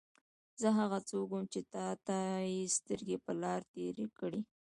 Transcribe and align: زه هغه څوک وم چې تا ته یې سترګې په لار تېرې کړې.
زه 0.61 0.69
هغه 0.79 0.99
څوک 1.09 1.27
وم 1.31 1.45
چې 1.53 1.61
تا 1.73 1.87
ته 2.05 2.17
یې 2.51 2.73
سترګې 2.77 3.17
په 3.25 3.31
لار 3.41 3.61
تېرې 3.73 4.07
کړې. 4.17 4.41